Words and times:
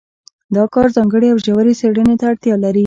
دا 0.55 0.63
کار 0.73 0.87
ځانګړې 0.95 1.27
او 1.33 1.37
ژورې 1.45 1.73
څېړنې 1.79 2.15
ته 2.19 2.25
اړتیا 2.31 2.55
لري. 2.63 2.79